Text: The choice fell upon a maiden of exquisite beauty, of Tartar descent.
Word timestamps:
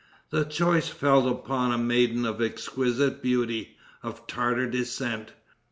The 0.31 0.45
choice 0.45 0.89
fell 0.89 1.27
upon 1.27 1.71
a 1.71 1.77
maiden 1.77 2.25
of 2.25 2.41
exquisite 2.41 3.21
beauty, 3.21 3.77
of 4.01 4.25
Tartar 4.25 4.65
descent. 4.67 5.33